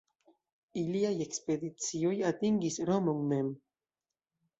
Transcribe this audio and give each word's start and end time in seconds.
Iliaj 0.83 1.11
ekspedicioj 1.25 2.13
atingis 2.31 2.79
Romon 2.91 3.21
mem. 3.35 3.53